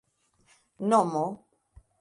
[0.89, 1.23] nomo